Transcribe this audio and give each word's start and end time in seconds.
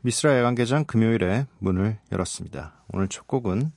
미스라 0.00 0.38
야간개장 0.38 0.84
금요일에 0.84 1.46
문을 1.58 1.98
열었습니다. 2.12 2.84
오늘 2.92 3.08
첫 3.08 3.26
곡은 3.26 3.72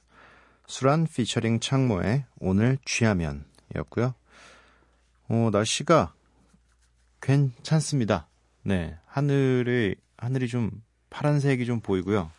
수란 0.68 1.08
피처링 1.08 1.60
창모의 1.60 2.26
오늘 2.40 2.78
취하면이었고요. 2.86 4.14
어, 5.30 5.50
날씨가 5.52 6.14
괜찮습니다. 7.22 8.28
네, 8.62 9.00
하늘이 9.08 9.96
하늘이 10.16 10.48
좀 10.48 10.70
파란색이 11.10 11.66
좀 11.66 11.80
보이고요. 11.80 12.30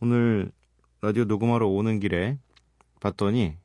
오늘 0.00 0.50
라디오 1.02 1.22
녹음하러 1.22 1.68
오는 1.68 2.00
길에 2.00 2.36
봤더니 2.98 3.56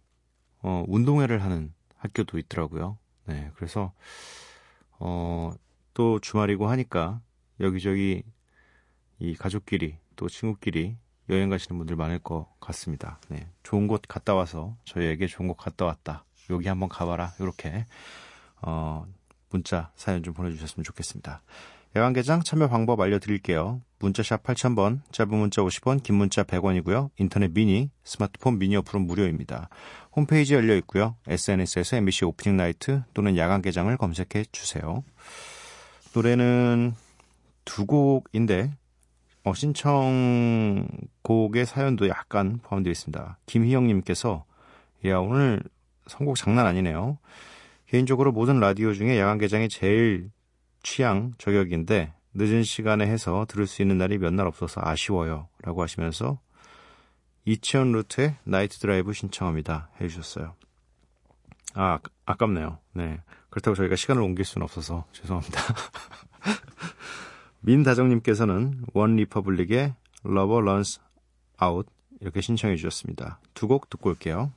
어, 0.62 0.86
운동회를 0.88 1.44
하는 1.44 1.74
학교도 1.98 2.38
있더라고요. 2.38 3.00
네, 3.26 3.50
그래서 3.56 3.94
어, 5.00 5.52
또 5.96 6.20
주말이고 6.20 6.70
하니까 6.70 7.20
여기저기 7.60 8.22
이 9.20 9.36
가족끼리 9.36 9.98
또 10.16 10.28
친구끼리 10.28 10.98
여행 11.30 11.50
가시는 11.50 11.78
분들 11.78 11.96
많을 11.96 12.20
것 12.20 12.48
같습니다. 12.60 13.20
네, 13.30 13.48
좋은 13.64 13.88
곳 13.88 14.02
갔다 14.08 14.34
와서 14.34 14.76
저희에게 14.86 15.28
좋은 15.28 15.48
곳 15.48 15.56
갔다 15.56 15.86
왔다. 15.86 16.26
여기 16.50 16.68
한번 16.68 16.88
가봐라. 16.90 17.34
이렇게 17.40 17.86
어, 18.62 19.06
문자 19.50 19.92
사연 19.96 20.24
좀 20.24 20.34
보내주셨으면 20.34 20.84
좋겠습니다. 20.84 21.42
야간개장 21.96 22.44
참여 22.44 22.68
방법 22.68 23.00
알려드릴게요. 23.02 23.82
문자샵 24.00 24.44
8000번, 24.44 25.00
짧은 25.12 25.36
문자 25.36 25.62
50원, 25.64 26.04
긴 26.04 26.16
문자 26.16 26.44
100원이고요. 26.44 27.10
인터넷 27.18 27.52
미니, 27.52 27.90
스마트폰 28.04 28.60
미니 28.60 28.76
어플은 28.76 29.08
무료입니다. 29.08 29.70
홈페이지 30.16 30.54
열려 30.54 30.76
있고요. 30.78 31.16
SNS에서 31.28 31.98
MBC 31.98 32.26
오프닝 32.26 32.56
나이트 32.56 33.02
또는 33.14 33.36
야간개장을 33.38 33.96
검색해 33.98 34.46
주세요. 34.52 35.04
노래는 36.14 36.94
두 37.66 37.86
곡인데 37.86 38.78
어, 39.48 39.54
신청곡의 39.54 40.86
사연도 41.66 42.10
약간 42.10 42.60
포함되어 42.64 42.92
있습니다. 42.92 43.40
김희영님께서 43.46 44.44
야 45.06 45.18
오늘 45.20 45.62
선곡 46.08 46.36
장난 46.36 46.66
아니네요. 46.66 47.18
개인적으로 47.88 48.34
모든 48.34 48.60
라디오 48.60 48.94
중에 48.94 49.18
야간 49.18 49.38
개장이 49.38 49.70
제일 49.70 50.32
취향 50.84 51.32
저격인데 51.38 52.14
늦은 52.34 52.64
시간에 52.64 53.06
해서 53.08 53.46
들을 53.48 53.66
수 53.68 53.82
있는 53.82 53.98
날이 53.98 54.18
몇 54.18 54.34
날 54.34 54.48
없어서 54.48 54.82
아쉬워요. 54.84 55.48
라고 55.64 55.82
하시면서 55.82 56.40
이치현 57.46 57.94
루트의 57.94 58.36
Night 58.44 58.80
Drive 58.80 59.14
신청합니다. 59.14 59.90
해주셨어요. 60.02 60.56
아, 61.76 62.00
아깝네요. 62.26 62.80
네. 62.94 63.22
그렇다고 63.50 63.76
저희가 63.76 63.96
시간을 63.96 64.22
옮길 64.22 64.44
수는 64.44 64.66
없어서 64.66 65.06
죄송합니다. 65.14 65.62
민다정님께서는 67.62 68.86
OneRepublic의 68.94 69.94
Love 70.24 70.62
Runs 70.62 71.00
Out 71.58 71.88
이렇게 72.22 72.42
신청해 72.42 72.76
주셨습니다. 72.76 73.40
두 73.54 73.68
곡 73.68 73.90
듣고 73.90 74.10
올게요. 74.10 74.52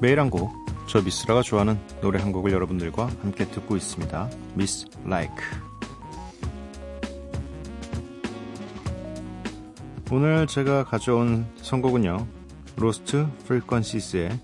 매일 0.00 0.18
한 0.18 0.30
곡, 0.30 0.50
저 0.88 1.02
미쓰라가 1.02 1.42
좋아하는 1.42 1.78
노래 2.00 2.18
한 2.18 2.32
곡을 2.32 2.52
여러분들과 2.52 3.08
함께 3.20 3.44
듣고 3.44 3.76
있습니다. 3.76 4.30
미쓰 4.54 4.86
Like. 5.04 5.34
오늘 10.10 10.46
제가 10.46 10.84
가져온 10.84 11.46
선곡은요. 11.58 12.26
Lost 12.76 13.28
Frequencies의 13.46 14.40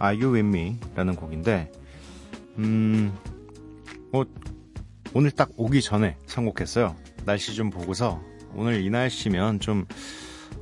Are 0.00 0.22
You 0.22 0.34
With 0.34 0.46
Me? 0.46 0.78
라는 0.94 1.16
곡인데 1.16 1.72
음, 2.58 3.12
어, 4.12 4.22
오늘 5.12 5.32
딱 5.32 5.50
오기 5.56 5.82
전에 5.82 6.16
선곡했어요. 6.26 6.94
날씨 7.24 7.54
좀 7.54 7.70
보고서 7.70 8.22
오늘 8.54 8.82
이 8.84 8.88
날씨면 8.88 9.58
좀 9.58 9.84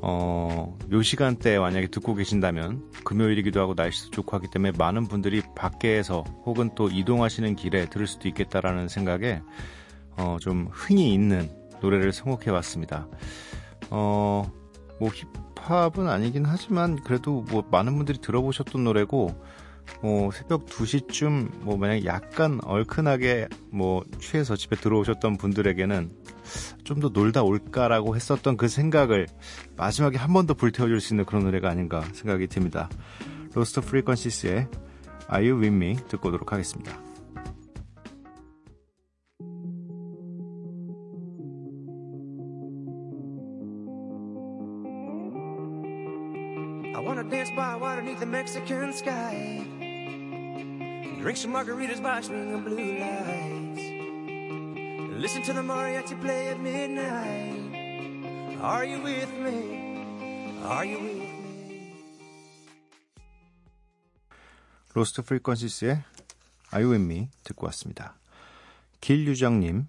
어, 0.01 0.79
요 0.93 1.03
시간대에 1.03 1.59
만약에 1.59 1.89
듣고 1.89 2.15
계신다면 2.15 2.91
금요일이기도 3.05 3.61
하고 3.61 3.75
날씨도 3.75 4.11
좋고 4.11 4.37
하기 4.37 4.49
때문에 4.51 4.73
많은 4.79 5.09
분들이 5.09 5.43
밖에서 5.57 6.25
혹은 6.45 6.71
또 6.75 6.89
이동하시는 6.89 7.57
길에 7.57 7.87
들을 7.87 8.07
수도 8.07 8.29
있겠다라는 8.29 8.89
생각에 8.89 9.43
어, 10.17 10.37
좀 10.41 10.69
흥이 10.71 11.13
있는 11.13 11.51
노래를 11.81 12.13
선곡해 12.13 12.53
봤습니다. 12.53 13.09
어, 13.91 14.51
뭐 15.01 15.11
힙합은 15.57 16.09
아니긴 16.09 16.45
하지만 16.45 16.97
그래도 17.03 17.43
뭐 17.51 17.65
많은 17.71 17.97
분들이 17.97 18.19
들어보셨던 18.19 18.85
노래고 18.85 19.35
뭐 20.03 20.31
새벽 20.31 20.67
2시쯤 20.67 21.61
뭐 21.61 21.77
만약 21.77 22.05
약간 22.05 22.61
얼큰하게 22.65 23.49
뭐 23.71 24.05
취해서 24.21 24.57
집에 24.57 24.77
들어오셨던 24.77 25.39
분들에게는 25.39 26.11
좀 26.85 27.01
더 27.01 27.09
놀다 27.11 27.43
올까라고 27.43 28.17
했었던 28.17 28.57
그 28.57 28.69
생각을 28.69 29.27
마지막에 29.77 30.17
한 30.19 30.33
번 30.33 30.47
더 30.47 30.55
불태워줄 30.55 31.01
수 31.01 31.15
있는 31.15 31.25
그런 31.25 31.45
노래가 31.45 31.69
아닌가 31.71 32.03
생각이 32.13 32.47
듭니다. 32.49 32.89
Lost 33.55 33.81
Frequencies의 33.83 34.69
Are 35.33 35.49
You 35.51 35.61
With 35.61 35.75
Me 35.75 35.97
듣고 36.09 36.29
오도록 36.29 36.53
하겠습니다. 36.53 36.99
Listen 55.19 55.43
to 55.43 55.53
the 55.53 55.63
mariachi 55.63 56.15
play 56.21 56.51
at 56.51 56.61
midnight. 56.61 57.75
Are 58.63 58.87
you 58.87 59.03
with 59.03 59.33
me? 59.33 60.63
Are 60.63 60.87
you 60.87 60.99
with 61.03 61.19
me? 61.19 61.39
Lost 64.95 65.23
Frequencies의 65.23 66.05
Are 66.73 66.85
You 66.85 66.93
With 66.93 67.03
Me 67.03 67.31
듣고 67.43 67.67
왔습니다. 67.67 68.15
길유정님, 69.01 69.89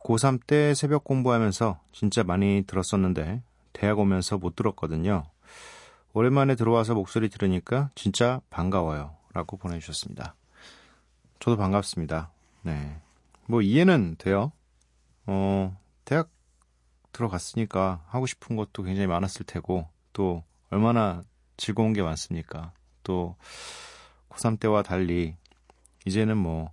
고3 0.00 0.44
때 0.44 0.74
새벽 0.74 1.04
공부하면서 1.04 1.78
진짜 1.92 2.24
많이 2.24 2.64
들었었는데 2.66 3.44
대학 3.72 4.00
오면서 4.00 4.38
못 4.38 4.56
들었거든요. 4.56 5.22
오랜만에 6.14 6.56
들어와서 6.56 6.94
목소리 6.94 7.28
들으니까 7.28 7.90
진짜 7.94 8.40
반가워요. 8.50 9.14
라고 9.34 9.56
보내주셨습니다. 9.56 10.34
저도 11.38 11.56
반갑습니다. 11.56 12.32
네. 12.62 13.00
뭐 13.52 13.60
이해는 13.60 14.16
돼요. 14.16 14.50
어, 15.26 15.78
대학 16.06 16.30
들어갔으니까 17.12 18.02
하고 18.08 18.24
싶은 18.24 18.56
것도 18.56 18.82
굉장히 18.82 19.06
많았을 19.06 19.44
테고 19.44 19.90
또 20.14 20.42
얼마나 20.70 21.22
즐거운 21.58 21.92
게 21.92 22.00
많습니까? 22.00 22.72
또 23.02 23.36
고3 24.30 24.58
때와 24.58 24.82
달리 24.82 25.36
이제는 26.06 26.38
뭐 26.38 26.72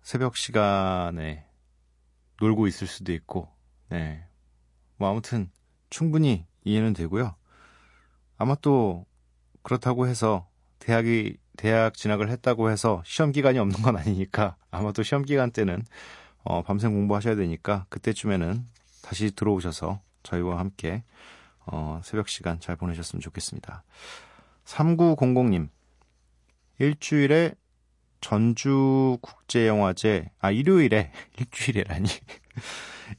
새벽 0.00 0.38
시간에 0.38 1.46
놀고 2.40 2.68
있을 2.68 2.86
수도 2.86 3.12
있고, 3.12 3.46
네. 3.90 4.26
뭐 4.96 5.10
아무튼 5.10 5.50
충분히 5.90 6.46
이해는 6.64 6.94
되고요. 6.94 7.34
아마 8.38 8.54
또 8.54 9.04
그렇다고 9.62 10.06
해서 10.08 10.48
대학이 10.78 11.36
대학 11.56 11.94
진학을 11.94 12.28
했다고 12.30 12.70
해서 12.70 13.02
시험 13.04 13.32
기간이 13.32 13.58
없는 13.58 13.82
건 13.82 13.96
아니니까 13.96 14.56
아마 14.70 14.92
도 14.92 15.02
시험 15.02 15.24
기간 15.24 15.50
때는 15.50 15.82
어, 16.42 16.62
밤샘 16.62 16.92
공부하셔야 16.92 17.34
되니까 17.34 17.86
그때쯤에는 17.88 18.66
다시 19.02 19.30
들어오셔서 19.34 20.00
저희와 20.22 20.58
함께 20.58 21.02
어, 21.66 22.00
새벽 22.04 22.28
시간 22.28 22.60
잘 22.60 22.76
보내셨으면 22.76 23.20
좋겠습니다. 23.20 23.82
3900님 24.64 25.68
일주일에 26.78 27.54
전주 28.20 29.18
국제영화제 29.20 30.30
아 30.38 30.50
일요일에 30.50 31.12
일주일에라니 31.38 32.08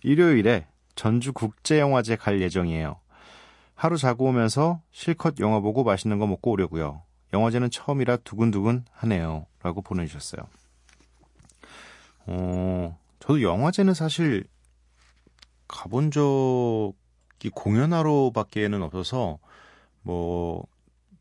일요일에 0.04 0.68
전주 0.96 1.34
국제영화제 1.34 2.16
갈 2.18 2.42
예정이에요. 2.42 3.00
하루 3.76 3.98
자고 3.98 4.26
오면서 4.26 4.82
실컷 4.92 5.40
영화 5.40 5.60
보고 5.60 5.84
맛있는 5.84 6.18
거 6.18 6.28
먹고 6.28 6.52
오려고요. 6.52 7.04
영화제는 7.34 7.70
처음이라 7.70 8.18
두근두근 8.18 8.86
하네요. 8.92 9.46
라고 9.62 9.82
보내주셨어요. 9.82 10.48
어, 12.26 12.98
저도 13.20 13.42
영화제는 13.42 13.94
사실 13.94 14.46
가본 15.68 16.12
적이 16.12 17.50
공연하러 17.54 18.32
밖에는 18.34 18.82
없어서 18.84 19.40
뭐 20.02 20.66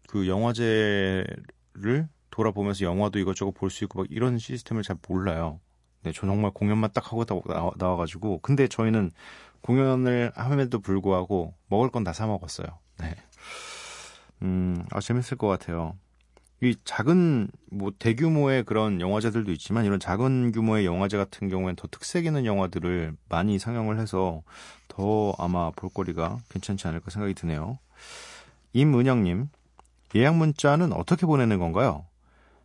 그 0.08 0.28
영화제를 0.28 2.08
돌아보면서 2.30 2.84
영화도 2.84 3.18
이것저것 3.18 3.50
볼 3.52 3.70
수 3.70 3.82
있고 3.84 3.98
막 4.00 4.06
이런 4.08 4.38
시스템을 4.38 4.84
잘 4.84 4.96
몰라요. 5.08 5.58
네, 6.02 6.12
저 6.12 6.28
정말 6.28 6.52
공연만 6.52 6.92
딱 6.94 7.06
하고 7.12 7.24
나와, 7.24 7.72
나와가지고 7.76 8.38
근데 8.40 8.68
저희는 8.68 9.10
공연을 9.62 10.30
함에도 10.36 10.78
불구하고 10.78 11.54
먹을 11.68 11.90
건 11.90 12.04
다 12.04 12.12
사 12.12 12.26
먹었어요. 12.28 12.66
네. 13.00 13.16
음, 14.42 14.84
아, 14.90 15.00
재밌을 15.00 15.36
것 15.36 15.46
같아요. 15.48 15.96
이 16.62 16.74
작은, 16.84 17.48
뭐, 17.70 17.92
대규모의 17.98 18.64
그런 18.64 19.00
영화제들도 19.00 19.52
있지만, 19.52 19.84
이런 19.84 20.00
작은 20.00 20.52
규모의 20.52 20.86
영화제 20.86 21.16
같은 21.16 21.48
경우엔 21.48 21.76
더 21.76 21.86
특색 21.90 22.26
있는 22.26 22.46
영화들을 22.46 23.14
많이 23.28 23.58
상영을 23.58 23.98
해서 23.98 24.42
더 24.88 25.34
아마 25.38 25.70
볼거리가 25.72 26.38
괜찮지 26.48 26.88
않을까 26.88 27.10
생각이 27.10 27.34
드네요. 27.34 27.78
임은영님, 28.72 29.48
예약 30.14 30.36
문자는 30.36 30.92
어떻게 30.92 31.26
보내는 31.26 31.58
건가요? 31.58 32.06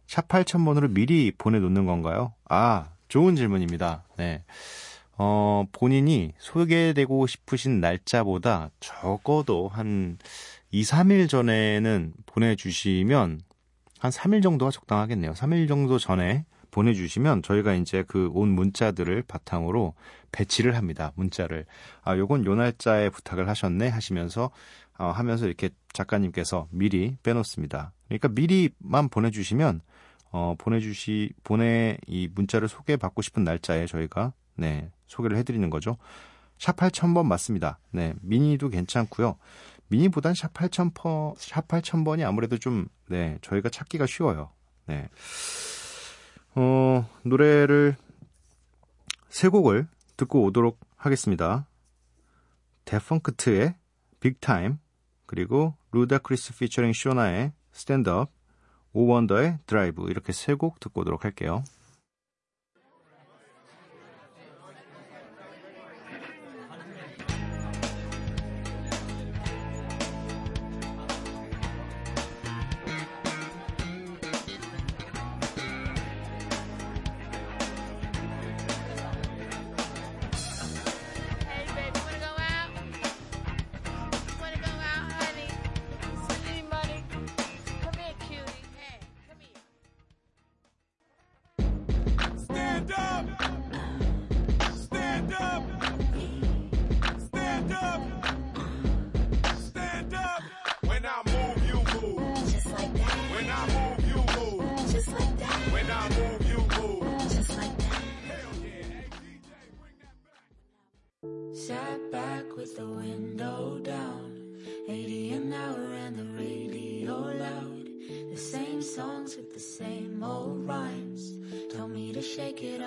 샵 0.08 0.28
8000번으로 0.28 0.92
미리 0.92 1.32
보내놓는 1.38 1.86
건가요? 1.86 2.34
아, 2.50 2.90
좋은 3.08 3.36
질문입니다. 3.36 4.04
네. 4.18 4.44
어, 5.18 5.66
본인이 5.72 6.34
소개되고 6.38 7.28
싶으신 7.28 7.80
날짜보다 7.80 8.72
적어도 8.80 9.68
한 9.68 10.18
2, 10.72 10.84
3일 10.84 11.28
전에는 11.30 12.14
보내주시면 12.26 13.42
한 14.00 14.12
3일 14.12 14.42
정도가 14.42 14.72
적당하겠네요. 14.72 15.34
3일 15.34 15.68
정도 15.68 16.00
전에 16.00 16.46
보내주시면 16.72 17.44
저희가 17.44 17.74
이제 17.74 18.04
그 18.04 18.30
온 18.34 18.50
문자들을 18.50 19.24
바탕으로 19.28 19.94
배치를 20.32 20.78
합니다. 20.78 21.12
문자를. 21.16 21.66
아, 22.04 22.18
요건 22.18 22.46
요 22.46 22.56
날짜에 22.56 23.10
부탁을 23.10 23.50
하셨네 23.50 23.90
하시면서 23.90 24.50
어, 24.98 25.12
하면서 25.12 25.46
이렇게 25.46 25.70
작가님께서 25.94 26.68
미리 26.72 27.18
빼놓습니다. 27.24 27.92
그러니까 28.08 28.30
미리만 28.30 29.10
보내주시면 29.10 29.82
어, 30.32 30.56
보내주시, 30.58 31.34
보내, 31.44 31.98
이 32.08 32.30
문자를 32.34 32.70
소개받고 32.70 33.22
싶은 33.22 33.44
날짜에 33.44 33.86
저희가, 33.86 34.32
네, 34.56 34.90
소개를 35.08 35.36
해드리는 35.36 35.70
거죠. 35.70 35.98
샵 36.58 36.78
8000번 36.78 37.26
맞습니다. 37.26 37.80
네, 37.92 38.14
미니도 38.22 38.70
괜찮고요. 38.70 39.36
미니보단 39.92 40.34
샵 40.34 40.54
8000번, 40.54 41.36
샵 41.38 41.68
8000번이 41.68 42.26
아무래도 42.26 42.58
좀, 42.58 42.88
네, 43.08 43.38
저희가 43.42 43.68
찾기가 43.70 44.06
쉬워요. 44.06 44.52
네. 44.86 45.10
어, 46.56 47.08
노래를 47.24 47.98
세 49.28 49.50
곡을 49.50 49.88
듣고 50.16 50.44
오도록 50.46 50.80
하겠습니다. 50.96 51.68
Defunkt의 52.86 53.76
Big 54.22 54.43
Time, 54.43 54.78
그리고 55.26 55.76
Ludacris 55.92 56.20
featuring 56.20 56.56
Shawnna의 56.58 56.94
Stand 56.94 57.52
Up, 57.74 58.32
오원더의 58.94 59.60
드라이브 59.66 60.10
이렇게 60.10 60.32
세 60.34 60.56
곡 60.56 60.80
듣고 60.80 61.02
오도록 61.02 61.26
할게요. 61.26 61.64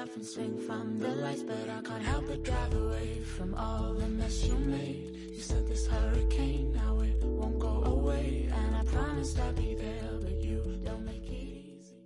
Off 0.05 0.17
and 0.17 0.27
swing 0.27 0.59
from 0.67 0.99
the 0.99 1.09
lights, 1.09 1.43
but 1.43 1.65
I 1.69 1.81
can't 1.81 2.05
help 2.05 2.27
but 2.29 2.43
drive 2.43 2.75
away 2.75 3.23
from 3.37 3.55
all 3.55 3.95
the 3.95 4.07
mess 4.09 4.45
you 4.45 4.55
made. 4.55 5.17
You 5.33 5.41
said 5.41 5.67
this 5.67 5.87
hurricane, 5.87 6.73
now 6.75 7.01
it 7.01 7.17
won't 7.25 7.59
go 7.59 7.83
away. 7.85 8.49
And 8.53 8.77
I 8.77 8.85
promised 8.85 9.39
I'd 9.41 9.57
be 9.57 9.75
there, 9.75 10.11
but 10.21 10.37
you 10.45 10.61
don't 10.85 11.05
make 11.05 11.25
it 11.25 11.33
easy. 11.33 11.97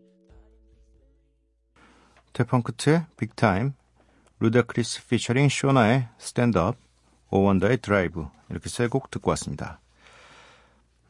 데펑크트의 2.35 3.07
빅타임, 3.17 3.75
루다크리스 4.41 5.07
피처링 5.09 5.49
쇼나의 5.49 6.09
스탠드업, 6.19 6.77
오원더의 7.31 7.79
드라이브 7.79 8.29
이렇게 8.49 8.69
세 8.69 8.87
곡 8.89 9.11
듣고 9.11 9.31
왔습니다. 9.31 9.81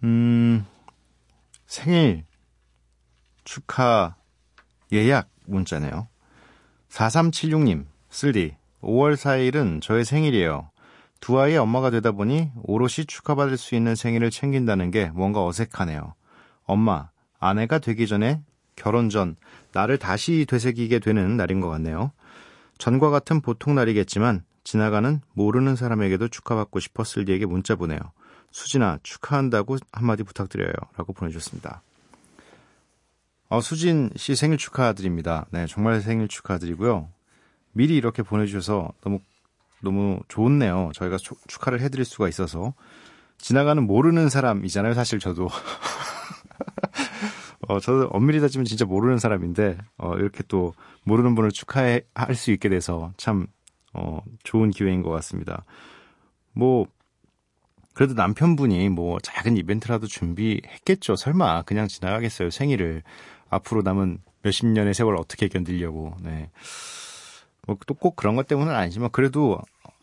음, 0.05 0.67
생일 1.67 2.25
축하 3.45 4.17
예약 4.93 5.29
문자네요. 5.45 6.09
4376님, 6.91 7.85
쓸디, 8.11 8.57
5월 8.83 9.15
4일은 9.15 9.83
저의 9.83 10.05
생일이에요. 10.05 10.71
두 11.21 11.41
아이의 11.41 11.59
엄마가 11.59 11.91
되다 11.91 12.13
보니 12.13 12.51
오롯이 12.63 13.07
축하받을 13.07 13.57
수 13.57 13.75
있는 13.75 13.95
생일을 13.95 14.31
챙긴다는 14.31 14.91
게 14.91 15.11
뭔가 15.11 15.45
어색하네요. 15.45 16.15
엄마, 16.65 17.11
아내가 17.41 17.79
되기 17.79 18.07
전에 18.07 18.41
결혼 18.77 19.11
전 19.11 19.37
나를 19.73 19.99
다시 19.99 20.47
되새기게 20.49 21.01
되는 21.01 21.37
날인 21.37 21.61
것 21.61 21.69
같네요. 21.69 22.13
전과 22.79 23.11
같은 23.11 23.41
보통 23.41 23.75
날이겠지만 23.75 24.45
지나가는 24.63 25.21
모르는 25.33 25.77
사람에게도 25.77 26.29
축하받고 26.29 26.79
싶어 26.79 27.03
쓸디에게 27.03 27.47
문자 27.47 27.75
보내요. 27.75 27.99
수진아, 28.51 28.99
축하한다고 29.03 29.79
한마디 29.93 30.23
부탁드려요. 30.23 30.73
라고 30.97 31.13
보내주셨습니다. 31.13 31.83
어, 33.49 33.61
수진 33.61 34.11
씨 34.17 34.37
생일 34.37 34.59
축하드립니다. 34.59 35.47
네, 35.51 35.67
정말 35.67 36.01
생일 36.01 36.29
축하드리고요. 36.29 37.09
미리 37.73 37.97
이렇게 37.97 38.23
보내주셔서 38.23 38.93
너무, 39.03 39.21
너무 39.83 40.21
좋네요. 40.29 40.91
저희가 40.95 41.17
축하를 41.47 41.81
해드릴 41.81 42.05
수가 42.05 42.29
있어서. 42.29 42.75
지나가는 43.39 43.83
모르는 43.83 44.29
사람이잖아요, 44.29 44.95
사실 44.95 45.19
저도. 45.19 45.49
어, 47.69 47.81
저도 47.81 48.09
엄밀히 48.09 48.41
따지면 48.41 48.65
진짜 48.65 48.85
모르는 48.85 49.19
사람인데, 49.19 49.79
어, 49.97 50.15
이렇게 50.17 50.43
또 50.49 50.75
모르는 51.05 51.35
분을 51.35 51.51
축하할 51.51 52.03
수 52.35 52.51
있게 52.51 52.69
돼서 52.69 53.13
참 53.17 53.47
어, 53.93 54.21
좋은 54.43 54.71
기회인 54.71 55.03
것 55.03 55.11
같습니다. 55.11 55.65
뭐, 56.53 56.87
그래도 57.95 58.15
남편분이 58.15 58.91
뭐 58.91 59.19
작은 59.21 59.57
이벤트라도 59.57 60.07
준비했겠죠. 60.07 61.17
설마 61.17 61.63
그냥 61.63 61.89
지나가겠어요. 61.89 62.51
생일을. 62.51 63.03
앞으로 63.51 63.83
남은 63.83 64.19
몇십 64.43 64.67
년의 64.67 64.95
세월 64.95 65.17
어떻게 65.17 65.49
견디려고. 65.49 66.17
네. 66.21 66.51
뭐또 67.67 67.95
꼭 67.95 68.17
그런 68.17 68.37
것 68.37 68.47
때문은 68.47 68.75
아니지만 68.75 69.11
그래도 69.11 69.59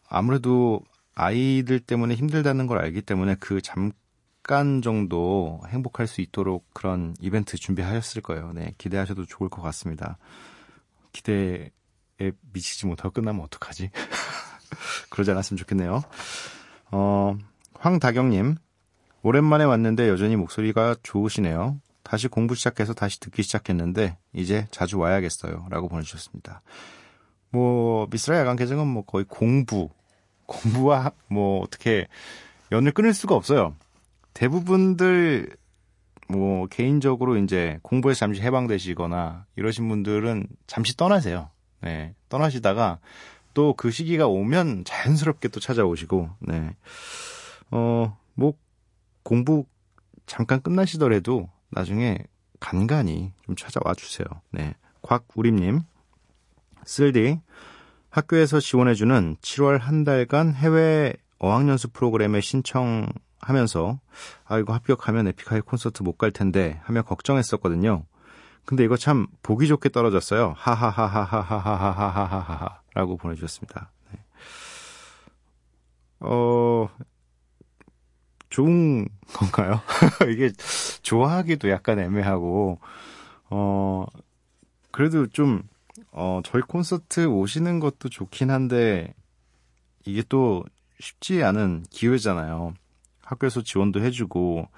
아무래도 0.08 0.82
아이들 1.16 1.80
때문에 1.80 2.16
힘들다는 2.16 2.68
걸 2.68 2.78
알기 2.80 3.02
때문에 3.02 3.36
그 3.40 3.62
잠깐 3.62 4.82
정도 4.82 5.62
행복할 5.70 6.08
수 6.08 6.22
있도록 6.22 6.66
그런 6.74 7.16
이벤트 7.20 7.58
준비하셨을 7.58 8.22
거예요. 8.22 8.52
네. 8.54 8.74
기대하셔도 8.78 9.26
좋을 9.26 9.50
것 9.50 9.62
같습니다. 9.62 10.18
기대에 11.12 11.72
미치지 12.52 12.86
못하고 12.86 13.12
끝나면 13.12 13.42
어떡하지? 13.46 13.90
그러지 15.10 15.32
않았으면 15.32 15.58
좋겠네요. 15.58 16.04
어, 16.92 17.38
황다경님, 17.80 18.56
오랜만에 19.24 19.64
왔는데 19.64 20.10
여전히 20.10 20.36
목소리가 20.36 20.96
좋으시네요. 21.02 21.80
다시 22.06 22.28
공부 22.28 22.54
시작해서 22.54 22.94
다시 22.94 23.20
듣기 23.20 23.42
시작했는데 23.42 24.16
이제 24.32 24.68
자주 24.70 25.00
와야겠어요. 25.00 25.66
라고 25.70 25.90
보내주셨습니다. 25.90 26.62
뭐 27.50 28.08
미스라 28.12 28.38
야간 28.38 28.56
개정은 28.56 28.86
뭐 28.86 29.04
거의 29.04 29.26
공부 29.28 29.90
공부와 30.46 31.12
뭐 31.28 31.62
어떻게 31.62 32.08
연을 32.72 32.92
끊을 32.92 33.12
수가 33.14 33.34
없어요. 33.34 33.76
대부분들 34.36 35.58
뭐 36.28 36.68
개인적으로 36.68 37.38
이제 37.38 37.80
공부에서 37.82 38.20
잠시 38.20 38.42
해방되시거나 38.42 39.48
이러신 39.56 39.90
분들은 39.90 40.46
잠시 40.68 40.96
떠나세요. 40.96 41.50
네. 41.82 42.14
떠나시다가 42.30 43.00
또 43.56 43.74
그 43.74 43.90
시기가 43.90 44.28
오면 44.28 44.84
자연스럽게 44.86 45.48
또 45.48 45.60
찾아오시고 45.60 46.30
네. 46.42 46.76
어, 47.72 48.16
뭐 48.36 48.54
공부 49.24 49.66
잠깐 50.28 50.62
끝나시더라도 50.62 51.50
나중에 51.72 52.20
간간히 52.60 53.34
좀 53.46 53.56
찾아와 53.56 53.94
주세요. 53.96 54.26
네. 54.52 54.76
곽우림님, 55.02 55.82
쓸디, 56.86 57.40
학교에서 58.10 58.60
지원해주는 58.60 59.38
7월 59.42 59.80
한 59.80 60.04
달간 60.04 60.54
해외 60.54 61.14
어학연수 61.40 61.90
프로그램에 61.90 62.42
신청하면서, 62.42 64.00
아, 64.46 64.58
이거 64.58 64.74
합격하면 64.74 65.28
에픽하이 65.28 65.62
콘서트 65.62 66.04
못 66.04 66.18
갈 66.18 66.32
텐데 66.32 66.80
하며 66.84 67.02
걱정했었거든요. 67.02 68.06
근데 68.66 68.84
이거 68.84 68.98
참 68.98 69.28
보기 69.44 69.68
좋게 69.68 69.90
떨어졌어요. 69.90 70.54
하하하하하하하하하하 70.58 72.80
라고 72.96 73.18
보내주셨습니다. 73.18 73.92
네. 74.12 74.20
어, 76.22 76.88
좋은 78.56 79.10
건가요? 79.34 79.82
이게 80.32 80.50
좋아하기도 81.02 81.70
약간 81.70 82.00
애매하고, 82.00 82.80
어, 83.50 84.06
그래도 84.92 85.28
좀, 85.28 85.64
어, 86.14 86.40
저희 86.46 86.62
콘서트 86.62 87.26
오시는 87.26 87.82
것도 87.82 88.08
좋긴 88.08 88.52
한데, 88.52 89.14
이게 90.06 90.24
또 90.30 90.64
쉽지 91.02 91.44
않은 91.44 91.84
기회잖아요. 91.90 92.76
학교에서 93.24 93.62
지원도 93.62 94.02
해주고, 94.02 94.70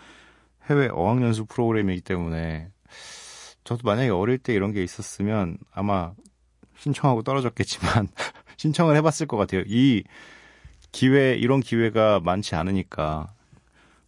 해외 0.72 0.88
어학연수 0.88 1.46
프로그램이기 1.46 2.02
때문에, 2.02 2.72
저도 3.64 3.82
만약에 3.84 4.10
어릴 4.10 4.40
때 4.40 4.56
이런 4.56 4.72
게 4.72 4.84
있었으면 4.84 5.60
아마 5.72 6.14
신청하고 6.80 7.22
떨어졌겠지만, 7.22 8.08
신청을 8.58 8.96
해봤을 8.96 9.28
것 9.28 9.38
같아요. 9.38 9.62
이 9.68 10.04
기회, 10.92 11.36
이런 11.36 11.60
기회가 11.60 12.20
많지 12.20 12.56
않으니까, 12.56 13.37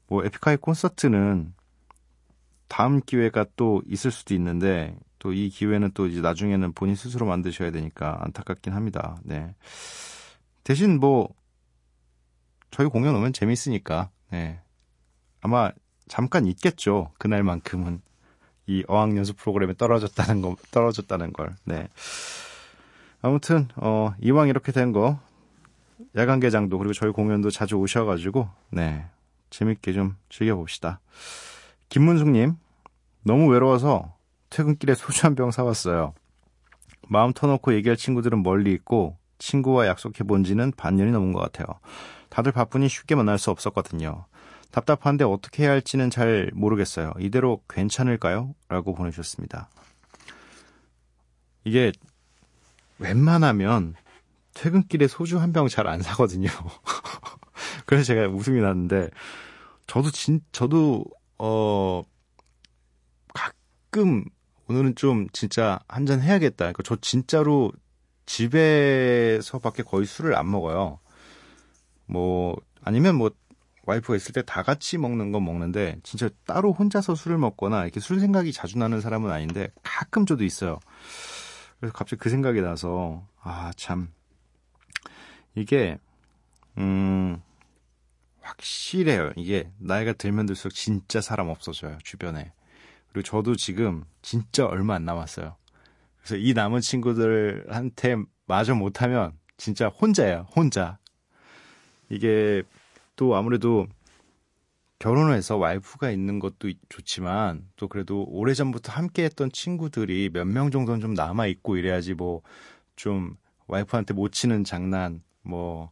뭐 0.09 0.23
에픽하이 0.25 0.57
콘서트는 0.57 1.53
다음 2.67 3.01
기회가 3.01 3.45
또 3.55 3.81
있을 3.87 4.11
수도 4.11 4.33
있는데 4.33 4.95
또 5.19 5.33
이 5.33 5.49
기회는 5.49 5.91
또 5.93 6.07
이제 6.07 6.21
나중에는 6.21 6.73
본인 6.73 6.95
스스로 6.95 7.25
만드셔야 7.25 7.71
되니까 7.71 8.17
안타깝긴 8.21 8.73
합니다. 8.73 9.19
네. 9.23 9.53
대신 10.63 10.99
뭐 10.99 11.29
저희 12.71 12.87
공연 12.87 13.15
오면 13.15 13.33
재밌으니까 13.33 14.09
네. 14.31 14.61
아마 15.41 15.71
잠깐 16.07 16.45
있겠죠. 16.47 17.11
그날만큼은 17.17 18.01
이 18.67 18.83
어학 18.87 19.15
연수 19.17 19.33
프로그램에 19.33 19.73
떨어졌다는 19.73 20.41
거 20.41 20.55
떨어졌다는 20.71 21.33
걸. 21.33 21.55
네. 21.65 21.87
아무튼 23.21 23.67
어 23.75 24.13
이왕 24.21 24.47
이렇게 24.47 24.71
된 24.71 24.93
거 24.93 25.19
야간 26.15 26.39
개장도 26.39 26.77
그리고 26.77 26.93
저희 26.93 27.11
공연도 27.11 27.49
자주 27.51 27.75
오셔 27.75 28.05
가지고 28.05 28.47
네 28.69 29.05
재밌게 29.49 29.93
좀 29.93 30.15
즐겨봅시다. 30.29 30.99
김문숙님, 31.89 32.55
너무 33.23 33.47
외로워서 33.51 34.15
퇴근길에 34.49 34.95
소주 34.95 35.25
한 35.25 35.35
병 35.35 35.51
사왔어요. 35.51 36.13
마음 37.07 37.33
터놓고 37.33 37.73
얘기할 37.73 37.97
친구들은 37.97 38.43
멀리 38.43 38.71
있고 38.73 39.17
친구와 39.39 39.87
약속해 39.87 40.23
본 40.23 40.43
지는 40.43 40.71
반년이 40.75 41.11
넘은 41.11 41.33
것 41.33 41.39
같아요. 41.39 41.65
다들 42.29 42.51
바쁘니 42.51 42.87
쉽게 42.89 43.15
만날 43.15 43.39
수 43.39 43.49
없었거든요. 43.51 44.25
답답한데 44.71 45.23
어떻게 45.23 45.63
해야 45.63 45.71
할지는 45.71 46.11
잘 46.11 46.51
모르겠어요. 46.53 47.13
이대로 47.19 47.61
괜찮을까요? 47.67 48.53
라고 48.67 48.93
보내주셨습니다. 48.93 49.69
이게 51.63 51.91
웬만하면 52.99 53.95
퇴근길에 54.53 55.07
소주 55.07 55.39
한 55.39 55.53
병 55.53 55.67
잘 55.67 55.87
안 55.87 56.01
사거든요. 56.01 56.49
그래서 57.89 58.03
제가 58.03 58.27
웃음이 58.27 58.61
났는데 58.61 59.09
저도 59.87 60.11
진 60.11 60.41
저도 60.51 61.03
어 61.39 62.03
가끔 63.33 64.25
오늘은 64.67 64.93
좀 64.93 65.27
진짜 65.33 65.79
한 65.87 66.05
잔 66.05 66.21
해야겠다. 66.21 66.57
그러니까 66.57 66.83
저 66.83 66.95
진짜로 66.97 67.71
집에서밖에 68.27 69.81
거의 69.81 70.05
술을 70.05 70.35
안 70.35 70.51
먹어요. 70.51 70.99
뭐 72.05 72.55
아니면 72.83 73.15
뭐 73.15 73.31
와이프가 73.87 74.15
있을 74.17 74.33
때 74.33 74.43
다 74.43 74.61
같이 74.61 74.99
먹는 74.99 75.31
건 75.31 75.43
먹는데 75.43 75.97
진짜 76.03 76.29
따로 76.45 76.71
혼자서 76.73 77.15
술을 77.15 77.39
먹거나 77.39 77.85
이렇게 77.85 77.99
술 77.99 78.19
생각이 78.19 78.53
자주 78.53 78.77
나는 78.77 79.01
사람은 79.01 79.31
아닌데 79.31 79.69
가끔 79.81 80.27
저도 80.27 80.43
있어요. 80.43 80.77
그래서 81.79 81.91
갑자기 81.93 82.19
그 82.19 82.29
생각이 82.29 82.61
나서 82.61 83.25
아 83.41 83.71
참 83.77 84.11
이게 85.55 85.97
음 86.77 87.41
확실해요. 88.49 89.33
이게 89.35 89.71
나이가 89.77 90.13
들면 90.13 90.45
들수록 90.47 90.73
진짜 90.73 91.21
사람 91.21 91.49
없어져요. 91.49 91.97
주변에. 92.03 92.51
그리고 93.11 93.23
저도 93.25 93.55
지금 93.55 94.03
진짜 94.21 94.65
얼마 94.65 94.95
안 94.95 95.05
남았어요. 95.05 95.55
그래서 96.19 96.35
이 96.37 96.53
남은 96.53 96.81
친구들한테 96.81 98.17
마저 98.45 98.75
못하면 98.75 99.33
진짜 99.57 99.87
혼자예요. 99.87 100.47
혼자. 100.55 100.99
이게 102.09 102.63
또 103.15 103.35
아무래도 103.35 103.87
결혼을 104.99 105.33
해서 105.35 105.55
와이프가 105.57 106.11
있는 106.11 106.39
것도 106.39 106.71
좋지만 106.89 107.67
또 107.77 107.87
그래도 107.87 108.25
오래전부터 108.27 108.91
함께 108.91 109.23
했던 109.23 109.51
친구들이 109.51 110.29
몇 110.33 110.45
명 110.47 110.71
정도는 110.71 110.99
좀 110.99 111.13
남아 111.13 111.47
있고 111.47 111.77
이래야지 111.77 112.15
뭐 112.15 112.41
좀 112.95 113.37
와이프한테 113.67 114.13
못 114.13 114.31
치는 114.33 114.63
장난 114.65 115.21
뭐 115.43 115.91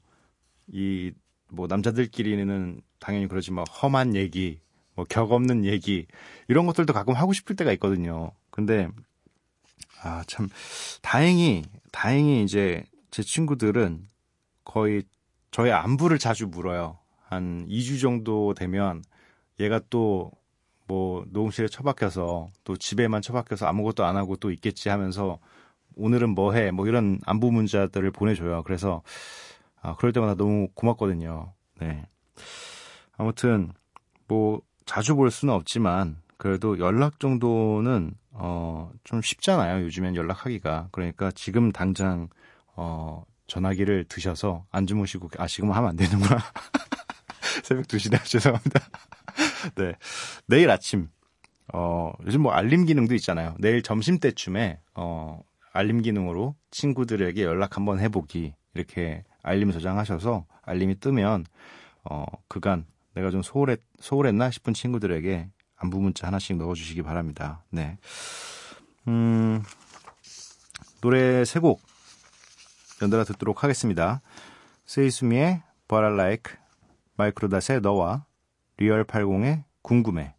이 0.68 1.14
뭐 1.50 1.68
남자들끼리는 1.68 2.82
당연히 3.00 3.28
그러지만 3.28 3.66
험한 3.68 4.16
얘기, 4.16 4.60
뭐 4.96 5.06
격 5.10 5.32
없는 5.32 5.66
얘기 5.66 6.08
이런 6.48 6.66
것들도 6.66 6.94
가끔 6.94 7.14
하고 7.14 7.34
싶을 7.34 7.56
때가 7.56 7.72
있거든요. 7.74 8.32
근데 8.50 8.90
아 10.04 10.24
참 10.28 10.50
다행히 11.02 11.64
다행히 11.92 12.44
이제 12.44 12.84
제 13.12 13.24
친구들은 13.24 14.04
거의 14.66 15.04
저의 15.52 15.72
안부를 15.74 16.20
자주 16.20 16.48
물어요. 16.48 17.00
한 17.30 17.68
2주 17.68 18.02
정도 18.02 18.54
되면 18.54 19.04
얘가 19.60 19.80
또 19.90 20.32
뭐 20.88 21.26
녹음실에 21.30 21.68
처박혀서 21.68 22.50
또 22.64 22.78
집에만 22.78 23.22
처박혀서 23.22 23.68
아무것도 23.68 24.06
안 24.06 24.16
하고 24.16 24.36
또 24.38 24.52
있겠지 24.52 24.90
하면서 24.90 25.40
오늘은 25.96 26.30
뭐 26.30 26.54
해? 26.54 26.72
뭐 26.72 26.88
이런 26.88 27.20
안부 27.26 27.52
문자들을 27.52 28.10
보내줘요. 28.12 28.64
그래서 28.64 29.02
아, 29.88 29.96
그럴 29.96 30.12
때마다 30.12 30.36
너무 30.36 30.68
고맙거든요. 30.74 31.54
네. 31.80 32.06
아무튼 33.16 33.72
뭐 34.28 34.62
자주 34.86 35.16
볼 35.16 35.32
수는 35.32 35.54
없지만 35.54 36.18
그래도 36.36 36.78
연락 36.78 37.22
정도는 37.22 38.14
어, 38.32 38.92
좀 39.06 39.22
쉽잖아요. 39.22 39.86
요즘엔 39.86 40.18
연락하기가. 40.18 40.90
그러니까 40.92 41.32
지금 41.32 41.72
당장 41.72 42.28
어, 42.76 43.24
전화기를 43.48 44.04
드셔서 44.10 44.66
안 44.72 44.88
주무시고 44.88 45.30
아 45.38 45.48
지금 45.48 45.72
하면 45.72 45.92
안 45.92 45.96
되는구나. 45.96 46.38
새벽 47.64 47.88
2시네 47.88 48.22
죄송합니다. 48.28 48.82
네. 49.76 49.94
내일 50.48 50.70
아침 50.70 51.08
어, 51.74 52.12
요즘 52.26 52.42
뭐 52.42 52.52
알림 52.52 52.86
기능도 52.86 53.16
있잖아요. 53.16 53.56
내일 53.58 53.82
점심 53.82 54.20
때쯤에 54.20 54.82
어, 54.96 55.42
알림 55.72 56.02
기능으로 56.02 56.56
친구들에게 56.72 57.42
연락 57.42 57.78
한번 57.78 58.02
해 58.02 58.10
보기 58.10 58.54
이렇게 58.74 59.24
알림 59.48 59.72
저장하셔서 59.72 60.46
알림이 60.64 61.00
뜨면 61.00 61.46
어 62.04 62.26
그간 62.48 62.86
내가 63.14 63.32
좀 63.32 63.42
소홀했 63.42 63.82
소홀했나 64.00 64.52
싶은 64.52 64.74
친구들에게 64.74 65.50
안부 65.78 66.00
문자 66.00 66.28
하나씩 66.28 66.58
넣어주시기 66.58 67.02
바랍니다. 67.04 67.64
네. 67.72 67.98
음, 69.08 69.64
노래 71.02 71.46
세 71.46 71.60
곡 71.60 71.82
연달아 73.02 73.24
듣도록 73.26 73.64
하겠습니다. 73.64 74.22
세이수미의 74.86 75.62
But 75.88 76.04
I 76.04 76.14
Like, 76.14 76.56
마이크로닷의 77.16 77.82
너와 77.82 78.26
리얼 78.78 79.04
80의 79.04 79.64
궁금해. 79.82 80.34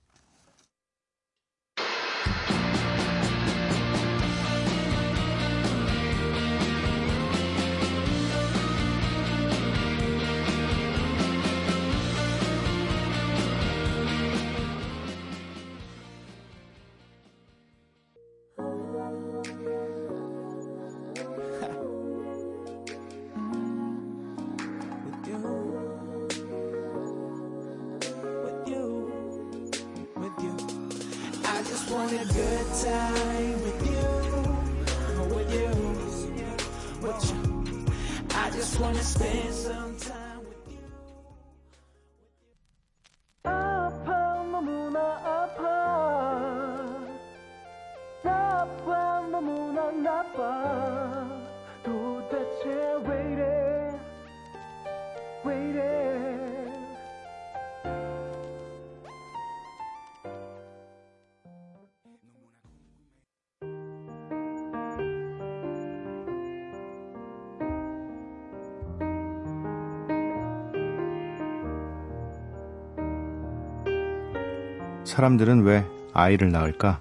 사람들은 75.09 75.63
왜 75.63 75.87
아이를 76.13 76.53
낳을까? 76.53 77.01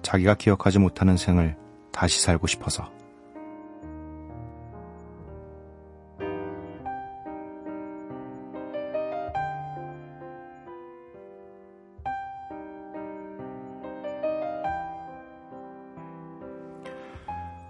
자기가 0.00 0.34
기억하지 0.34 0.78
못하는 0.78 1.18
생을 1.18 1.56
다시 1.92 2.22
살고 2.22 2.46
싶어서. 2.46 2.90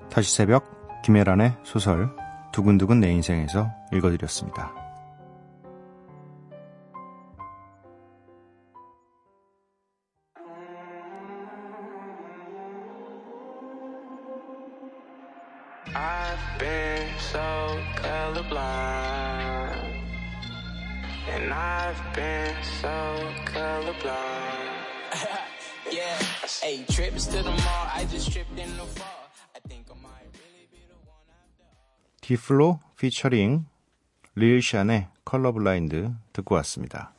다시 0.08 0.36
새벽 0.36 1.02
김혜란의 1.02 1.56
소설 1.64 2.14
두근두근 2.52 3.00
내 3.00 3.10
인생에서 3.10 3.70
읽어드렸습니다. 3.92 4.77
I've 21.58 22.14
been 22.14 22.54
so 22.62 22.94
colorblind. 23.50 24.70
yeah. 25.90 26.18
Hey, 26.62 26.84
trips 26.84 27.26
to 27.26 27.42
the 27.42 27.50
mall. 27.50 27.86
I 27.92 28.04
just 28.04 28.30
tripped 28.30 28.56
in 28.56 28.70
the 28.76 28.86
fall. 28.94 29.26
I 29.56 29.58
think 29.68 29.86
I 29.90 29.96
might 30.00 30.30
really 30.38 30.68
be 30.70 30.78
the 30.86 30.94
one 31.02 31.26
after 31.26 31.64
all. 31.66 32.20
Diplo 32.20 32.78
featuring 32.96 33.66
Lil 34.36 34.63
Xan의 34.63 35.08
Color 35.24 35.69
Blind 35.69 36.14
듣고 36.32 36.54
왔습니다. 36.56 37.12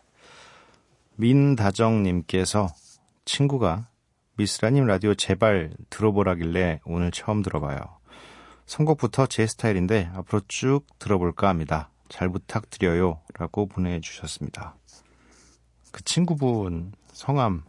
민다정님께서 1.17 2.69
친구가 3.25 3.88
미쓰라님 4.38 4.86
라디오 4.86 5.15
제발 5.15 5.73
들어보라길래 5.89 6.80
오늘 6.86 7.12
처음 7.12 7.41
들어봐요. 7.41 7.80
선곡부터 8.67 9.25
제 9.25 9.45
스타일인데 9.47 10.12
앞으로 10.13 10.41
쭉 10.47 10.86
들어볼까 10.97 11.49
합니다. 11.49 11.89
잘 12.10 12.30
부탁드려요. 12.30 13.22
라고 13.36 13.67
보내주셨습니다. 13.67 14.76
그 15.91 16.04
친구분 16.04 16.91
성함과, 17.13 17.63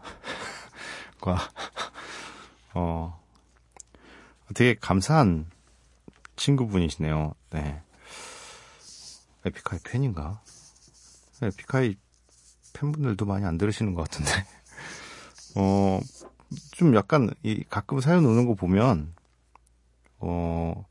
어, 2.74 3.20
되게 4.54 4.74
감사한 4.74 5.46
친구분이시네요. 6.36 7.34
네. 7.50 7.82
에픽하이 9.44 9.78
팬인가? 9.84 10.42
에픽하이 11.42 11.96
팬분들도 12.72 13.24
많이 13.26 13.44
안 13.44 13.58
들으시는 13.58 13.94
것 13.94 14.02
같은데. 14.08 14.30
어, 15.56 16.00
좀 16.72 16.94
약간, 16.94 17.30
이, 17.42 17.62
가끔 17.68 18.00
사연 18.00 18.24
오는 18.24 18.46
거 18.46 18.54
보면, 18.54 19.14
어, 20.18 20.84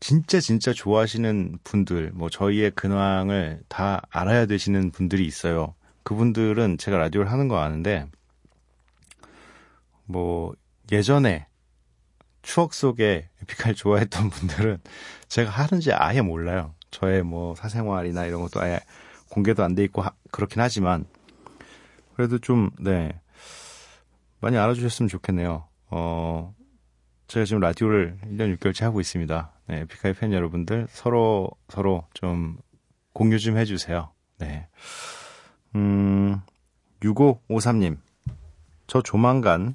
진짜 0.00 0.40
진짜 0.40 0.72
좋아하시는 0.72 1.58
분들, 1.64 2.12
뭐 2.14 2.28
저희의 2.30 2.72
근황을 2.72 3.62
다 3.68 4.02
알아야 4.10 4.46
되시는 4.46 4.90
분들이 4.90 5.24
있어요. 5.26 5.74
그분들은 6.02 6.78
제가 6.78 6.98
라디오를 6.98 7.30
하는 7.30 7.48
거 7.48 7.58
아는데, 7.58 8.06
뭐, 10.04 10.54
예전에 10.92 11.46
추억 12.42 12.74
속에 12.74 13.28
에픽할 13.42 13.74
좋아했던 13.74 14.30
분들은 14.30 14.78
제가 15.28 15.50
하는지 15.50 15.92
아예 15.92 16.20
몰라요. 16.20 16.74
저의 16.92 17.22
뭐 17.24 17.54
사생활이나 17.56 18.26
이런 18.26 18.40
것도 18.42 18.60
아예 18.60 18.78
공개도 19.30 19.64
안 19.64 19.74
돼 19.74 19.82
있고 19.84 20.02
하, 20.02 20.12
그렇긴 20.30 20.62
하지만, 20.62 21.06
그래도 22.14 22.38
좀, 22.38 22.70
네. 22.78 23.20
많이 24.40 24.56
알아주셨으면 24.58 25.08
좋겠네요. 25.08 25.66
어, 25.90 26.54
제가 27.28 27.44
지금 27.44 27.60
라디오를 27.60 28.18
1년 28.24 28.56
6개월째 28.56 28.82
하고 28.82 29.00
있습니다. 29.00 29.52
네, 29.66 29.80
에픽하이 29.80 30.12
팬 30.12 30.32
여러분들 30.32 30.86
서로 30.90 31.50
서로 31.68 32.04
좀 32.14 32.58
공유 33.12 33.38
좀 33.38 33.58
해주세요. 33.58 34.10
네. 34.38 34.68
음, 35.74 36.40
6553님. 37.00 37.98
저 38.86 39.02
조만간 39.02 39.74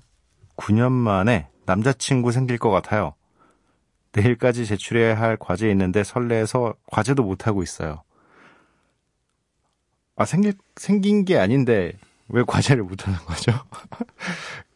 9년 0.55 0.91
만에 0.91 1.49
남자친구 1.65 2.31
생길 2.31 2.57
것 2.57 2.69
같아요. 2.69 3.15
내일까지 4.13 4.65
제출해야 4.65 5.19
할 5.19 5.35
과제 5.37 5.69
있는데 5.71 6.03
설레서 6.03 6.75
과제도 6.87 7.23
못하고 7.23 7.63
있어요. 7.63 8.03
아, 10.15 10.25
생길, 10.25 10.53
생긴 10.75 11.25
게 11.25 11.37
아닌데 11.37 11.93
왜 12.29 12.43
과제를 12.43 12.83
못하는 12.83 13.17
거죠? 13.19 13.51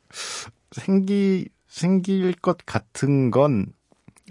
생기, 0.71 1.47
생길 1.75 2.31
것 2.33 2.65
같은 2.65 3.31
건 3.31 3.65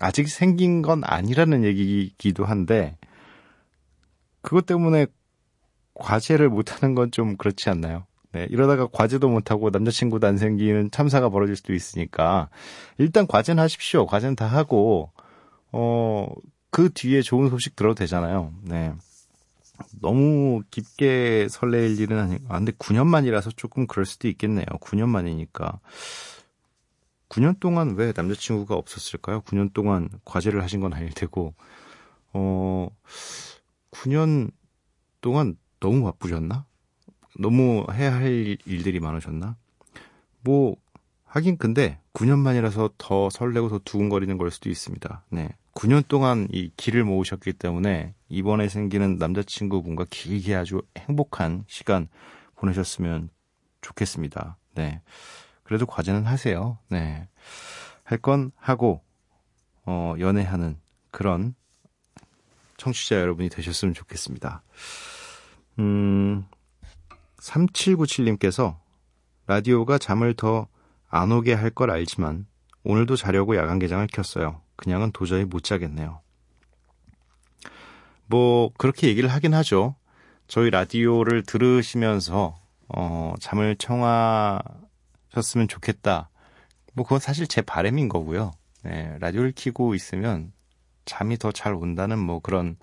아직 0.00 0.28
생긴 0.30 0.80
건 0.80 1.02
아니라는 1.04 1.62
얘기이기도 1.62 2.46
한데 2.46 2.96
그것 4.40 4.64
때문에 4.64 5.07
과제를 5.92 6.48
못하는 6.48 6.94
건 6.94 7.11
좀 7.11 7.37
그렇지 7.37 7.68
않나요? 7.68 8.07
네, 8.33 8.46
이러다가 8.48 8.87
과제도 8.90 9.28
못하고 9.28 9.68
남자친구도 9.68 10.26
안 10.26 10.38
생기는 10.38 10.90
참사가 10.90 11.28
벌어질 11.28 11.54
수도 11.54 11.74
있으니까 11.74 12.48
일단 12.96 13.26
과제는 13.26 13.62
하십시오. 13.62 14.07
과제는 14.07 14.37
다 14.37 14.46
하고 14.46 15.12
어, 15.70 16.26
그 16.70 16.88
뒤에 16.94 17.20
좋은 17.20 17.50
소식 17.50 17.76
들어도 17.76 17.94
되잖아요. 17.96 18.54
네. 18.62 18.94
너무 20.00 20.62
깊게 20.70 21.48
설레일 21.50 22.00
일은 22.00 22.18
아니, 22.18 22.38
아, 22.48 22.57
근데 22.57 22.72
9년 22.72 23.07
만이라서 23.07 23.50
조금 23.50 23.87
그럴 23.87 24.07
수도 24.07 24.28
있겠네요. 24.28 24.64
9년 24.80 25.11
만이니까. 25.11 25.78
9년 27.28 27.58
동안 27.58 27.94
왜 27.96 28.12
남자친구가 28.14 28.74
없었을까요? 28.74 29.40
9년 29.42 29.72
동안 29.72 30.08
과제를 30.24 30.62
하신 30.62 30.80
건 30.80 30.92
아닐 30.92 31.10
테고, 31.12 31.54
어, 32.32 32.88
9년 33.90 34.50
동안 35.20 35.56
너무 35.80 36.04
바쁘셨나? 36.04 36.66
너무 37.40 37.87
해야 37.92 38.14
할 38.14 38.56
일들이 38.66 39.00
많으셨나? 39.00 39.56
뭐, 40.42 40.76
하긴 41.24 41.58
근데 41.58 41.98
9년 42.12 42.38
만이라서 42.38 42.90
더 42.96 43.28
설레고 43.28 43.68
더 43.68 43.80
두근거리는 43.84 44.38
걸 44.38 44.50
수도 44.50 44.68
있습니다. 44.70 45.24
네. 45.30 45.48
9년 45.74 46.06
동안 46.06 46.46
이 46.52 46.70
길을 46.76 47.02
모으셨기 47.02 47.54
때문에 47.54 48.14
이번에 48.28 48.68
생기는 48.68 49.16
남자친구분과 49.16 50.06
길게 50.10 50.54
아주 50.54 50.82
행복한 50.96 51.64
시간 51.66 52.08
보내셨으면 52.54 53.30
좋겠습니다. 53.80 54.58
네. 54.76 55.02
그래도 55.64 55.87
과제는 55.87 56.27
하세요. 56.27 56.79
네. 56.88 57.29
할 58.05 58.18
건 58.18 58.53
하고, 58.57 59.03
어, 59.87 60.14
연애하는 60.18 60.79
그런 61.11 61.55
청취자 62.77 63.20
여러분이 63.20 63.48
되셨으면 63.48 63.94
좋겠습니다. 63.94 64.62
음, 65.79 66.44
3797님께서 67.38 68.77
라디오가 69.46 69.98
잠을 69.98 70.35
더 70.35 70.68
안 71.09 71.31
오게 71.31 71.55
할 71.55 71.70
걸 71.70 71.90
알지만 71.92 72.44
오늘도 72.83 73.14
자려고 73.14 73.57
야간 73.57 73.79
개장을 73.79 74.05
켰어요. 74.09 74.61
그냥은 74.74 75.12
도저히 75.12 75.44
못 75.44 75.62
자겠네요. 75.62 76.20
뭐 78.27 78.70
그렇게 78.77 79.07
얘기를 79.07 79.31
하긴 79.31 79.55
하죠. 79.55 79.94
저희 80.48 80.70
라디오를 80.70 81.44
들으시면서 81.44 82.57
어, 82.88 83.35
잠을 83.40 83.77
청하 83.77 84.59
셨으면 85.34 85.68
좋겠다. 85.68 86.30
뭐 86.94 87.04
그건 87.04 87.18
사실 87.18 87.46
제 87.46 87.60
바램인 87.60 88.08
거고요. 88.08 88.52
네, 88.84 89.16
라디오를 89.20 89.52
키고 89.52 89.94
있으면 89.94 90.52
잠이 91.04 91.36
더 91.38 91.52
잘 91.52 91.74
온다는 91.74 92.18
뭐 92.18 92.40
그런 92.40 92.76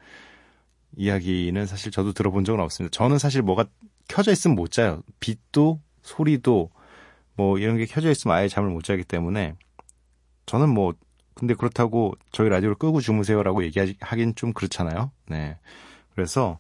이야기는 0.96 1.66
사실 1.66 1.92
저도 1.92 2.14
들어본 2.14 2.44
적은 2.44 2.60
없습니다. 2.60 2.92
저는 2.96 3.18
사실 3.18 3.42
뭐가 3.42 3.66
켜져 4.08 4.32
있으면 4.32 4.56
못 4.56 4.72
자요. 4.72 5.02
빛도 5.20 5.80
소리도 6.02 6.70
뭐 7.36 7.58
이런 7.58 7.78
게 7.78 7.86
켜져 7.86 8.12
있으면 8.12 8.36
아예 8.36 8.48
잠을 8.48 8.70
못 8.70 8.84
자기 8.84 9.04
때문에 9.04 9.56
저는 10.46 10.70
뭐 10.70 10.94
근데 11.34 11.54
그렇다고 11.54 12.14
저희 12.32 12.50
라디오를 12.50 12.76
끄고 12.76 13.00
주무세요라고 13.00 13.64
얘기하긴 13.64 14.36
좀 14.36 14.52
그렇잖아요. 14.54 15.12
네. 15.30 15.58
그래서 16.14 16.60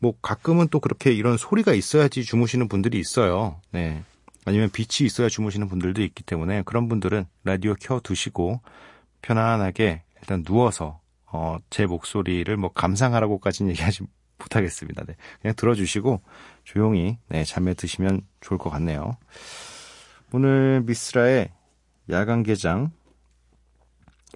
뭐 0.00 0.14
가끔은 0.22 0.68
또 0.68 0.80
그렇게 0.80 1.12
이런 1.12 1.36
소리가 1.36 1.74
있어야지 1.74 2.24
주무시는 2.24 2.68
분들이 2.68 2.98
있어요. 2.98 3.60
네. 3.70 4.02
아니면 4.44 4.70
빛이 4.70 5.06
있어야 5.06 5.28
주무시는 5.28 5.68
분들도 5.68 6.02
있기 6.02 6.22
때문에 6.22 6.62
그런 6.62 6.88
분들은 6.88 7.24
라디오 7.44 7.74
켜 7.80 8.00
두시고 8.00 8.60
편안하게 9.22 10.02
일단 10.20 10.44
누워서 10.44 11.00
어, 11.26 11.58
제 11.70 11.86
목소리를 11.86 12.54
뭐 12.56 12.70
감상하라고까지는 12.72 13.70
얘기하지 13.72 14.04
못하겠습니다. 14.38 15.04
네. 15.04 15.16
그냥 15.40 15.54
들어주시고 15.56 16.20
조용히 16.64 17.18
네, 17.28 17.44
잠에 17.44 17.74
드시면 17.74 18.22
좋을 18.40 18.58
것 18.58 18.70
같네요. 18.70 19.16
오늘 20.32 20.82
미쓰라의 20.84 21.50
야간 22.10 22.42
개장 22.42 22.90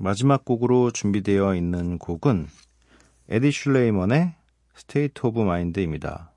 마지막 0.00 0.44
곡으로 0.44 0.90
준비되어 0.90 1.54
있는 1.56 1.98
곡은 1.98 2.48
에디 3.28 3.50
슐레이먼의 3.50 4.34
State 4.74 5.26
of 5.26 5.40
Mind입니다. 5.40 6.32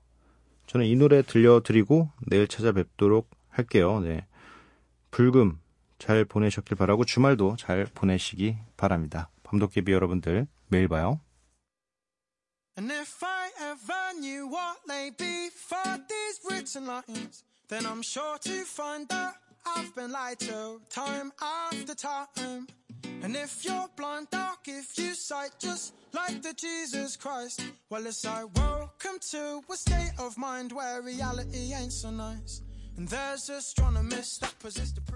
저는 0.66 0.86
이 0.86 0.96
노래 0.96 1.22
들려드리고 1.22 2.10
내일 2.26 2.48
찾아뵙도록 2.48 3.30
할게요. 3.52 4.00
네. 4.00 4.26
불금 5.10 5.60
잘 5.98 6.24
보내셨길 6.24 6.76
바라고 6.76 7.04
주말도 7.04 7.56
잘 7.56 7.84
보내시기 7.84 8.56
바랍니다. 8.76 9.30
밤도깨비 9.44 9.92
여러분들 9.92 10.48
매일 10.68 10.88
봐요. 10.88 11.20
And 12.76 12.90
if 12.90 13.22
I 13.22 13.50
ever 13.60 14.18
knew 14.18 14.48
what 14.48 14.78
lay 14.88 15.10
before 15.10 16.00
these 16.08 16.40
written 16.48 16.86
lines, 16.86 17.44
then 17.68 17.84
I'm 17.84 18.02
sure 18.02 18.38
to 18.38 18.64
find 18.64 19.06
out 19.12 19.34
I've 19.64 19.94
been 19.94 20.10
lied 20.10 20.40
to 20.48 20.80
time 20.88 21.30
after 21.38 21.94
time. 21.94 22.66
And 23.22 23.36
if 23.36 23.64
you're 23.64 23.88
blind, 23.94 24.28
dark, 24.30 24.66
if 24.66 24.98
you 24.98 25.14
sight 25.14 25.52
just 25.60 25.92
like 26.12 26.42
the 26.42 26.54
Jesus 26.54 27.16
Christ, 27.16 27.62
well, 27.90 28.06
it's 28.06 28.24
like 28.24 28.46
welcome 28.56 29.18
to 29.30 29.62
a 29.70 29.76
state 29.76 30.12
of 30.18 30.36
mind 30.38 30.72
where 30.72 31.02
reality 31.02 31.74
ain't 31.74 31.92
so 31.92 32.10
nice. 32.10 32.62
And 32.96 33.08
there's 33.08 33.48
astronomers 33.48 34.38
that 34.38 34.58
possess 34.58 34.92
the. 34.92 35.11